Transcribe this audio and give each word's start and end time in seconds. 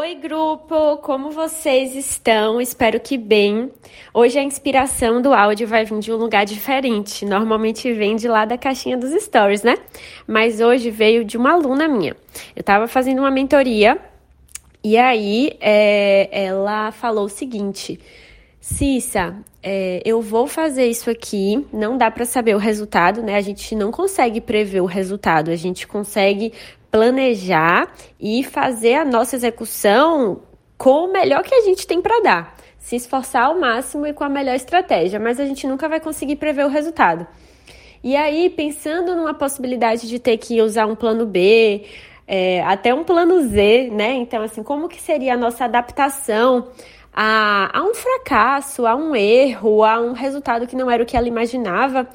Oi, 0.00 0.14
grupo! 0.14 0.98
Como 0.98 1.32
vocês 1.32 1.96
estão? 1.96 2.60
Espero 2.60 3.00
que 3.00 3.18
bem. 3.18 3.68
Hoje 4.14 4.38
a 4.38 4.42
inspiração 4.44 5.20
do 5.20 5.34
áudio 5.34 5.66
vai 5.66 5.84
vir 5.84 5.98
de 5.98 6.12
um 6.12 6.16
lugar 6.16 6.46
diferente. 6.46 7.24
Normalmente 7.26 7.92
vem 7.92 8.14
de 8.14 8.28
lá 8.28 8.44
da 8.44 8.56
caixinha 8.56 8.96
dos 8.96 9.10
stories, 9.20 9.64
né? 9.64 9.76
Mas 10.24 10.60
hoje 10.60 10.88
veio 10.88 11.24
de 11.24 11.36
uma 11.36 11.50
aluna 11.50 11.88
minha. 11.88 12.16
Eu 12.54 12.60
estava 12.60 12.86
fazendo 12.86 13.18
uma 13.18 13.30
mentoria 13.32 13.98
e 14.84 14.96
aí 14.96 15.58
é, 15.60 16.28
ela 16.44 16.92
falou 16.92 17.24
o 17.24 17.28
seguinte: 17.28 17.98
Cissa, 18.60 19.34
é, 19.60 20.00
eu 20.04 20.22
vou 20.22 20.46
fazer 20.46 20.86
isso 20.86 21.10
aqui. 21.10 21.66
Não 21.72 21.98
dá 21.98 22.08
para 22.08 22.24
saber 22.24 22.54
o 22.54 22.58
resultado, 22.58 23.20
né? 23.20 23.34
A 23.34 23.40
gente 23.40 23.74
não 23.74 23.90
consegue 23.90 24.40
prever 24.40 24.80
o 24.80 24.86
resultado. 24.86 25.50
A 25.50 25.56
gente 25.56 25.88
consegue 25.88 26.52
planejar 26.90 27.92
e 28.18 28.42
fazer 28.42 28.94
a 28.94 29.04
nossa 29.04 29.36
execução 29.36 30.42
com 30.76 31.06
o 31.06 31.12
melhor 31.12 31.42
que 31.42 31.54
a 31.54 31.62
gente 31.62 31.86
tem 31.86 32.00
para 32.00 32.20
dar. 32.22 32.56
Se 32.78 32.96
esforçar 32.96 33.46
ao 33.46 33.58
máximo 33.58 34.06
e 34.06 34.12
com 34.12 34.24
a 34.24 34.28
melhor 34.28 34.54
estratégia, 34.54 35.18
mas 35.18 35.38
a 35.38 35.44
gente 35.44 35.66
nunca 35.66 35.88
vai 35.88 36.00
conseguir 36.00 36.36
prever 36.36 36.64
o 36.64 36.68
resultado. 36.68 37.26
E 38.02 38.16
aí, 38.16 38.48
pensando 38.48 39.16
numa 39.16 39.34
possibilidade 39.34 40.08
de 40.08 40.18
ter 40.18 40.38
que 40.38 40.62
usar 40.62 40.86
um 40.86 40.94
plano 40.94 41.26
B, 41.26 41.84
é, 42.26 42.62
até 42.62 42.94
um 42.94 43.02
plano 43.02 43.42
Z, 43.48 43.90
né? 43.92 44.14
Então, 44.14 44.42
assim, 44.42 44.62
como 44.62 44.88
que 44.88 45.00
seria 45.00 45.34
a 45.34 45.36
nossa 45.36 45.64
adaptação 45.64 46.68
a, 47.12 47.76
a 47.76 47.82
um 47.82 47.94
fracasso, 47.94 48.86
a 48.86 48.94
um 48.94 49.16
erro, 49.16 49.82
a 49.82 50.00
um 50.00 50.12
resultado 50.12 50.66
que 50.66 50.76
não 50.76 50.88
era 50.90 51.02
o 51.02 51.06
que 51.06 51.16
ela 51.16 51.26
imaginava? 51.26 52.08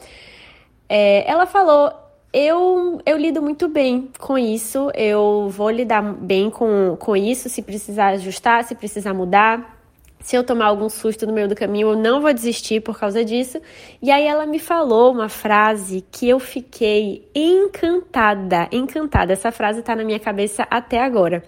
É, 0.88 1.30
ela 1.30 1.46
falou: 1.46 1.92
eu, 2.34 3.00
eu 3.06 3.16
lido 3.16 3.44
muito 3.44 3.68
bem 3.70 4.10
com 4.20 4.36
isso, 4.36 4.90
eu 4.96 5.50
vou 5.50 5.70
lidar 5.70 6.02
bem 6.02 6.50
com, 6.50 6.98
com 7.00 7.16
isso, 7.16 7.48
se 7.48 7.62
precisar 7.62 8.08
ajustar, 8.08 8.64
se 8.64 8.74
precisar 8.74 9.14
mudar. 9.14 9.80
Se 10.20 10.38
eu 10.38 10.44
tomar 10.44 10.68
algum 10.68 10.88
susto 10.88 11.28
no 11.28 11.34
meio 11.34 11.50
do 11.50 11.56
caminho, 11.56 11.90
eu 11.90 11.98
não 11.98 12.22
vou 12.22 12.34
desistir 12.34 12.82
por 12.82 12.98
causa 12.98 13.26
disso. 13.26 13.62
E 14.02 14.10
aí 14.10 14.26
ela 14.26 14.46
me 14.46 14.58
falou 14.58 15.12
uma 15.12 15.28
frase 15.28 16.04
que 16.10 16.28
eu 16.28 16.40
fiquei 16.40 17.30
encantada, 17.36 18.70
encantada. 18.72 19.34
Essa 19.34 19.52
frase 19.52 19.82
está 19.82 19.96
na 19.96 20.04
minha 20.06 20.20
cabeça 20.20 20.66
até 20.72 21.04
agora. 21.04 21.44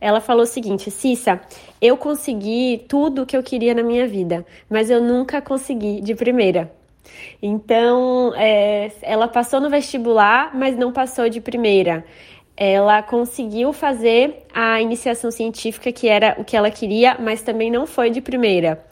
Ela 0.00 0.20
falou 0.20 0.42
o 0.42 0.46
seguinte: 0.46 0.90
Cissa, 0.90 1.40
eu 1.80 1.96
consegui 1.96 2.84
tudo 2.88 3.22
o 3.22 3.26
que 3.26 3.36
eu 3.36 3.44
queria 3.44 3.74
na 3.74 3.84
minha 3.84 4.08
vida, 4.08 4.44
mas 4.68 4.90
eu 4.90 5.00
nunca 5.00 5.40
consegui 5.40 6.00
de 6.00 6.14
primeira. 6.14 6.70
Então, 7.42 8.32
é, 8.36 8.90
ela 9.02 9.28
passou 9.28 9.60
no 9.60 9.70
vestibular, 9.70 10.50
mas 10.54 10.76
não 10.76 10.92
passou 10.92 11.28
de 11.28 11.40
primeira. 11.40 12.04
Ela 12.56 13.02
conseguiu 13.02 13.72
fazer 13.72 14.46
a 14.54 14.80
iniciação 14.80 15.30
científica, 15.30 15.92
que 15.92 16.08
era 16.08 16.34
o 16.38 16.44
que 16.44 16.56
ela 16.56 16.70
queria, 16.70 17.16
mas 17.20 17.42
também 17.42 17.70
não 17.70 17.86
foi 17.86 18.10
de 18.10 18.20
primeira. 18.20 18.84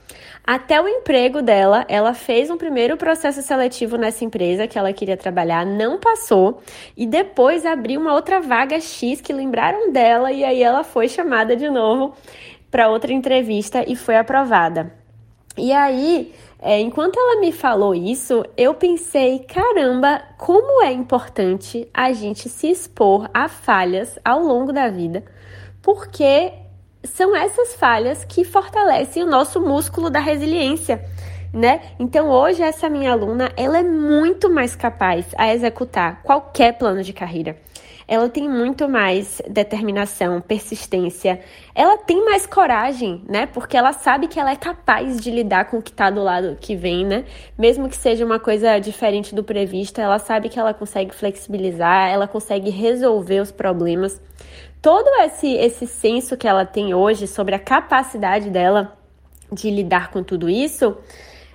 Até 0.47 0.79
o 0.79 0.87
emprego 0.87 1.41
dela, 1.41 1.87
ela 1.89 2.13
fez 2.13 2.51
um 2.51 2.59
primeiro 2.59 2.99
processo 2.99 3.41
seletivo 3.41 3.97
nessa 3.97 4.27
empresa 4.27 4.67
que 4.67 4.79
ela 4.79 4.93
queria 4.93 5.17
trabalhar, 5.17 5.65
não 5.65 5.99
passou, 5.99 6.61
e 6.95 7.07
depois 7.07 7.65
abriu 7.65 7.99
uma 7.99 8.13
outra 8.13 8.41
vaga 8.41 8.79
X 8.79 9.23
que 9.23 9.33
lembraram 9.33 9.91
dela, 9.91 10.31
e 10.31 10.45
aí 10.45 10.63
ela 10.63 10.85
foi 10.85 11.09
chamada 11.09 11.57
de 11.57 11.71
novo 11.71 12.15
para 12.71 12.91
outra 12.91 13.11
entrevista 13.15 13.85
e 13.89 13.97
foi 13.97 14.17
aprovada. 14.17 14.93
E 15.57 15.73
aí, 15.73 16.35
é, 16.67 16.81
enquanto 16.81 17.19
ela 17.19 17.41
me 17.43 17.53
falou 17.53 17.95
isso, 17.95 18.43
eu 18.57 18.73
pensei, 18.73 19.41
caramba, 19.41 20.23
como 20.39 20.83
é 20.83 20.91
importante 20.91 21.87
a 21.93 22.11
gente 22.15 22.49
se 22.49 22.71
expor 22.71 23.29
a 23.35 23.51
falhas 23.51 24.19
ao 24.25 24.41
longo 24.41 24.73
da 24.73 24.89
vida, 24.89 25.23
porque 25.83 26.55
são 27.03 27.37
essas 27.37 27.75
falhas 27.75 28.25
que 28.25 28.45
fortalecem 28.45 29.23
o 29.23 29.27
nosso 29.27 29.61
músculo 29.61 30.09
da 30.09 30.21
resiliência. 30.21 31.05
Né? 31.53 31.83
Então 31.99 32.31
hoje 32.31 32.63
essa 32.63 32.89
minha 32.89 33.13
aluna, 33.13 33.53
ela 33.59 33.79
é 33.79 33.83
muito 33.83 34.49
mais 34.49 34.75
capaz 34.75 35.27
a 35.37 35.53
executar 35.53 36.23
qualquer 36.23 36.79
plano 36.79 37.03
de 37.03 37.13
carreira 37.13 37.59
ela 38.07 38.29
tem 38.29 38.49
muito 38.49 38.89
mais 38.89 39.41
determinação, 39.49 40.41
persistência, 40.41 41.41
ela 41.75 41.97
tem 41.97 42.25
mais 42.25 42.47
coragem, 42.47 43.23
né? 43.29 43.47
Porque 43.47 43.77
ela 43.77 43.93
sabe 43.93 44.29
que 44.29 44.39
ela 44.39 44.51
é 44.51 44.57
capaz 44.57 45.21
de 45.21 45.31
lidar 45.31 45.67
com 45.67 45.79
o 45.79 45.83
que 45.83 45.91
está 45.91 46.11
do 46.11 46.23
lado 46.23 46.57
que 46.61 46.77
vem, 46.77 47.05
né? 47.05 47.25
Mesmo 47.59 47.89
que 47.89 47.97
seja 47.97 48.25
uma 48.25 48.39
coisa 48.39 48.79
diferente 48.79 49.35
do 49.35 49.43
previsto, 49.43 50.01
ela 50.01 50.19
sabe 50.19 50.49
que 50.49 50.59
ela 50.59 50.75
consegue 50.75 51.15
flexibilizar, 51.15 52.09
ela 52.11 52.29
consegue 52.29 52.71
resolver 52.71 53.41
os 53.41 53.51
problemas. 53.51 54.21
Todo 54.83 55.09
esse, 55.23 55.53
esse 55.55 55.87
senso 55.87 56.37
que 56.37 56.47
ela 56.47 56.67
tem 56.67 56.93
hoje 56.93 57.27
sobre 57.27 57.55
a 57.55 57.59
capacidade 57.59 58.51
dela 58.51 58.97
de 59.51 59.71
lidar 59.71 60.11
com 60.11 60.23
tudo 60.23 60.49
isso, 60.51 60.97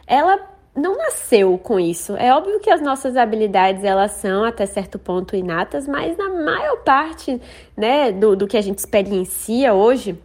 ela 0.07 0.39
não 0.79 0.97
nasceu 0.97 1.57
com 1.57 1.79
isso. 1.79 2.15
É 2.15 2.33
óbvio 2.33 2.59
que 2.59 2.69
as 2.69 2.81
nossas 2.81 3.17
habilidades 3.17 3.83
elas 3.83 4.11
são 4.13 4.43
até 4.43 4.65
certo 4.65 4.97
ponto 4.97 5.35
inatas, 5.35 5.87
mas 5.87 6.17
na 6.17 6.29
maior 6.29 6.77
parte 6.77 7.41
né, 7.75 8.11
do, 8.11 8.35
do 8.35 8.47
que 8.47 8.57
a 8.57 8.61
gente 8.61 8.79
experiencia 8.79 9.73
hoje, 9.73 10.17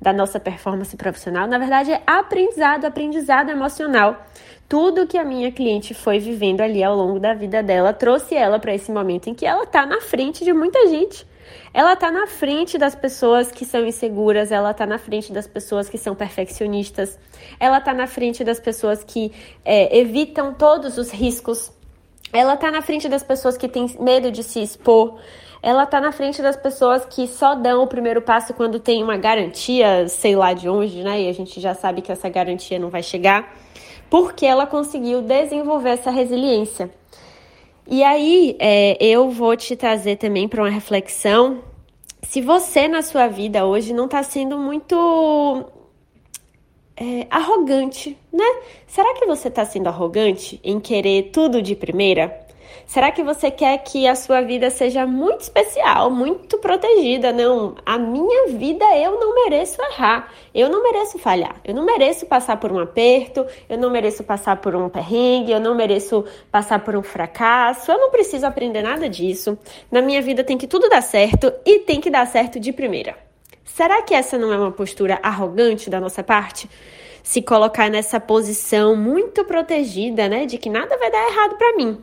da 0.00 0.12
nossa 0.12 0.40
performance 0.40 0.96
profissional, 0.96 1.46
na 1.46 1.58
verdade 1.58 1.92
é 1.92 2.02
aprendizado, 2.06 2.86
aprendizado 2.86 3.50
emocional. 3.50 4.24
Tudo 4.68 5.06
que 5.06 5.18
a 5.18 5.24
minha 5.24 5.52
cliente 5.52 5.94
foi 5.94 6.18
vivendo 6.18 6.60
ali 6.60 6.82
ao 6.82 6.96
longo 6.96 7.18
da 7.18 7.34
vida 7.34 7.62
dela 7.62 7.92
trouxe 7.92 8.34
ela 8.34 8.58
para 8.58 8.74
esse 8.74 8.90
momento 8.90 9.28
em 9.28 9.34
que 9.34 9.44
ela 9.44 9.64
está 9.64 9.84
na 9.84 10.00
frente 10.00 10.44
de 10.44 10.52
muita 10.52 10.86
gente 10.86 11.26
ela 11.72 11.94
tá 11.96 12.10
na 12.10 12.26
frente 12.26 12.76
das 12.76 12.94
pessoas 12.94 13.50
que 13.50 13.64
são 13.64 13.86
inseguras, 13.86 14.50
ela 14.50 14.74
tá 14.74 14.86
na 14.86 14.98
frente 14.98 15.32
das 15.32 15.46
pessoas 15.46 15.88
que 15.88 15.98
são 15.98 16.14
perfeccionistas, 16.14 17.18
ela 17.58 17.80
tá 17.80 17.94
na 17.94 18.06
frente 18.06 18.42
das 18.42 18.58
pessoas 18.58 19.04
que 19.04 19.32
é, 19.64 19.98
evitam 19.98 20.52
todos 20.52 20.98
os 20.98 21.10
riscos, 21.10 21.72
ela 22.32 22.56
tá 22.56 22.70
na 22.70 22.82
frente 22.82 23.08
das 23.08 23.22
pessoas 23.22 23.56
que 23.56 23.68
têm 23.68 23.86
medo 24.00 24.30
de 24.30 24.42
se 24.42 24.62
expor, 24.62 25.18
ela 25.62 25.84
tá 25.84 26.00
na 26.00 26.10
frente 26.10 26.40
das 26.40 26.56
pessoas 26.56 27.04
que 27.04 27.26
só 27.26 27.54
dão 27.54 27.82
o 27.82 27.86
primeiro 27.86 28.22
passo 28.22 28.54
quando 28.54 28.80
tem 28.80 29.02
uma 29.02 29.16
garantia, 29.16 30.08
sei 30.08 30.34
lá 30.34 30.54
de 30.54 30.68
onde, 30.68 31.02
né? 31.02 31.22
E 31.22 31.28
a 31.28 31.32
gente 31.32 31.60
já 31.60 31.74
sabe 31.74 32.00
que 32.00 32.10
essa 32.10 32.28
garantia 32.28 32.78
não 32.78 32.88
vai 32.88 33.02
chegar, 33.02 33.54
porque 34.08 34.46
ela 34.46 34.66
conseguiu 34.66 35.20
desenvolver 35.20 35.90
essa 35.90 36.10
resiliência. 36.10 36.90
E 37.92 38.04
aí, 38.04 38.56
é, 38.60 38.96
eu 39.04 39.30
vou 39.30 39.56
te 39.56 39.74
trazer 39.74 40.14
também 40.14 40.46
para 40.46 40.62
uma 40.62 40.70
reflexão. 40.70 41.60
Se 42.22 42.40
você 42.40 42.86
na 42.86 43.02
sua 43.02 43.26
vida 43.26 43.66
hoje 43.66 43.92
não 43.92 44.04
está 44.04 44.22
sendo 44.22 44.56
muito 44.56 45.66
é, 46.96 47.26
arrogante, 47.28 48.16
né? 48.32 48.44
Será 48.86 49.12
que 49.14 49.26
você 49.26 49.48
está 49.48 49.64
sendo 49.64 49.88
arrogante 49.88 50.60
em 50.62 50.78
querer 50.78 51.30
tudo 51.32 51.60
de 51.60 51.74
primeira? 51.74 52.46
Será 52.86 53.10
que 53.10 53.22
você 53.22 53.50
quer 53.50 53.78
que 53.78 54.06
a 54.06 54.14
sua 54.14 54.40
vida 54.40 54.70
seja 54.70 55.06
muito 55.06 55.42
especial, 55.42 56.10
muito 56.10 56.58
protegida? 56.58 57.32
Não, 57.32 57.74
a 57.86 57.98
minha 57.98 58.48
vida 58.48 58.84
eu 58.96 59.18
não 59.18 59.34
mereço 59.34 59.80
errar, 59.82 60.32
eu 60.54 60.68
não 60.68 60.82
mereço 60.82 61.18
falhar, 61.18 61.56
eu 61.64 61.74
não 61.74 61.84
mereço 61.84 62.26
passar 62.26 62.56
por 62.56 62.72
um 62.72 62.78
aperto, 62.78 63.46
eu 63.68 63.78
não 63.78 63.90
mereço 63.90 64.24
passar 64.24 64.56
por 64.56 64.74
um 64.74 64.88
perrengue, 64.88 65.52
eu 65.52 65.60
não 65.60 65.74
mereço 65.74 66.24
passar 66.50 66.80
por 66.80 66.96
um 66.96 67.02
fracasso, 67.02 67.92
eu 67.92 67.98
não 67.98 68.10
preciso 68.10 68.46
aprender 68.46 68.82
nada 68.82 69.08
disso. 69.08 69.58
Na 69.90 70.02
minha 70.02 70.20
vida 70.20 70.42
tem 70.42 70.58
que 70.58 70.66
tudo 70.66 70.88
dar 70.88 71.02
certo 71.02 71.52
e 71.64 71.80
tem 71.80 72.00
que 72.00 72.10
dar 72.10 72.26
certo 72.26 72.58
de 72.58 72.72
primeira. 72.72 73.16
Será 73.64 74.02
que 74.02 74.14
essa 74.14 74.36
não 74.36 74.52
é 74.52 74.58
uma 74.58 74.72
postura 74.72 75.18
arrogante 75.22 75.88
da 75.88 76.00
nossa 76.00 76.22
parte? 76.22 76.68
Se 77.22 77.40
colocar 77.40 77.88
nessa 77.88 78.18
posição 78.18 78.96
muito 78.96 79.44
protegida, 79.44 80.28
né, 80.28 80.44
de 80.44 80.58
que 80.58 80.68
nada 80.68 80.98
vai 80.98 81.10
dar 81.10 81.28
errado 81.28 81.56
para 81.56 81.76
mim. 81.76 82.02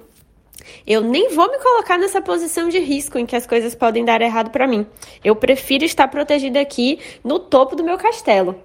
Eu 0.86 1.02
nem 1.02 1.30
vou 1.30 1.50
me 1.52 1.58
colocar 1.60 1.98
nessa 1.98 2.22
posição 2.22 2.70
de 2.70 2.80
risco 2.80 3.18
em 3.18 3.26
que 3.26 3.36
as 3.36 3.46
coisas 3.46 3.76
podem 3.76 4.06
dar 4.06 4.22
errado 4.22 4.52
para 4.52 4.68
mim. 4.68 4.86
Eu 5.24 5.36
prefiro 5.36 5.84
estar 5.84 6.08
protegida 6.08 6.60
aqui 6.60 7.00
no 7.24 7.40
topo 7.40 7.76
do 7.76 7.84
meu 7.84 7.98
castelo. 7.98 8.56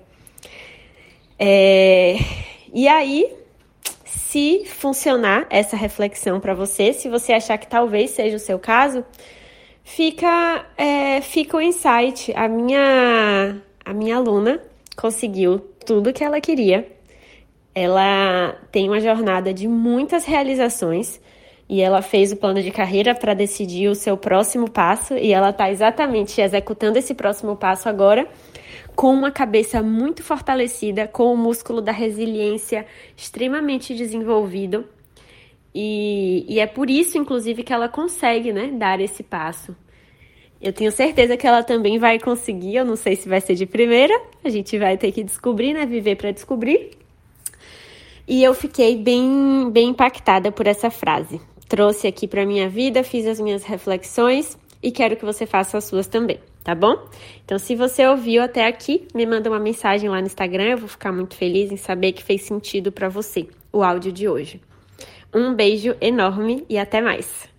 É... 1.39 2.17
E 2.73 2.89
aí, 2.89 3.31
se 4.05 4.65
funcionar 4.65 5.47
essa 5.51 5.77
reflexão 5.77 6.41
para 6.41 6.55
você, 6.55 6.93
se 6.93 7.09
você 7.09 7.33
achar 7.33 7.59
que 7.59 7.67
talvez 7.67 8.13
seja 8.13 8.37
o 8.37 8.41
seu 8.41 8.59
caso, 8.59 9.05
fica, 9.85 10.65
é, 10.79 11.21
fica 11.21 11.57
o 11.57 11.61
insight. 11.61 12.33
A 12.35 12.49
minha, 12.49 13.61
a 13.85 13.93
minha 13.93 14.17
aluna 14.17 14.63
conseguiu 14.97 15.59
tudo 15.85 16.13
que 16.13 16.25
ela 16.25 16.41
queria. 16.41 16.91
Ela 17.75 18.57
tem 18.71 18.89
uma 18.89 19.01
jornada 19.01 19.53
de 19.53 19.67
muitas 19.67 20.25
realizações 20.25 21.21
e 21.73 21.81
ela 21.81 22.03
fez 22.03 22.31
o 22.33 22.37
plano 22.37 22.63
de 22.63 22.71
carreira 22.71 23.15
para 23.15 23.33
decidir 23.33 23.89
o 23.89 23.95
seu 23.95 24.15
próximo 24.15 24.71
passo 24.71 25.15
e 25.15 25.33
ela 25.33 25.49
está 25.49 25.71
exatamente 25.71 26.39
executando 26.39 26.99
esse 26.99 27.15
próximo 27.15 27.57
passo 27.57 27.89
agora 27.89 28.29
com 28.95 29.11
uma 29.11 29.31
cabeça 29.31 29.83
muito 29.83 30.23
fortalecida, 30.23 31.09
com 31.09 31.33
o 31.33 31.37
músculo 31.37 31.81
da 31.81 31.91
resiliência 31.91 32.85
extremamente 33.17 33.95
desenvolvido. 33.95 34.85
E, 35.75 36.45
e 36.47 36.61
é 36.61 36.67
por 36.67 36.91
isso, 36.91 37.17
inclusive, 37.17 37.63
que 37.63 37.73
ela 37.73 37.89
consegue 37.89 38.53
né, 38.53 38.71
dar 38.75 39.01
esse 39.01 39.23
passo. 39.23 39.75
Eu 40.61 40.75
tenho 40.75 40.93
certeza 40.93 41.39
que 41.39 41.47
ela 41.47 41.63
também 41.63 41.99
vai 41.99 42.19
conseguir. 42.19 42.77
Eu 42.77 42.85
não 42.85 42.97
sei 42.97 43.17
se 43.17 43.27
vai 43.31 43.41
ser 43.41 43.55
de 43.55 43.65
primeira. 43.65 44.13
A 44.45 44.51
gente 44.51 44.79
vai 44.79 44.99
ter 44.99 45.11
que 45.11 45.25
descobrir, 45.25 45.73
né? 45.73 45.87
Viver 45.87 46.17
para 46.17 46.33
descobrir. 46.33 46.91
E 48.29 48.45
eu 48.45 48.53
fiquei 48.53 48.95
bem, 48.95 49.71
bem 49.71 49.89
impactada 49.89 50.53
por 50.53 50.67
essa 50.67 50.91
frase. 50.91 51.41
Trouxe 51.73 52.07
aqui 52.07 52.29
para 52.29 52.45
minha 52.45 52.69
vida, 52.69 53.03
fiz 53.03 53.27
as 53.27 53.41
minhas 53.41 53.65
reflexões 53.65 54.59
e 54.83 54.93
quero 54.93 55.17
que 55.17 55.25
você 55.25 55.47
faça 55.47 55.79
as 55.79 55.85
suas 55.85 56.07
também, 56.07 56.39
tá 56.63 56.75
bom? 56.75 57.03
Então, 57.47 57.59
se 57.59 57.75
você 57.75 58.07
ouviu 58.07 58.43
até 58.43 58.67
aqui, 58.67 59.09
me 59.15 59.25
manda 59.25 59.49
uma 59.49 59.59
mensagem 59.59 60.11
lá 60.11 60.21
no 60.21 60.27
Instagram. 60.27 60.73
Eu 60.73 60.77
vou 60.77 60.89
ficar 60.89 61.11
muito 61.13 61.35
feliz 61.35 61.73
em 61.73 61.79
saber 61.79 62.13
que 62.13 62.23
fez 62.23 62.43
sentido 62.43 62.93
para 62.93 63.09
você 63.09 63.49
o 63.73 63.83
áudio 63.83 64.13
de 64.13 64.29
hoje. 64.29 64.61
Um 65.33 65.55
beijo 65.55 65.97
enorme 65.99 66.63
e 66.69 66.77
até 66.77 67.01
mais. 67.01 67.51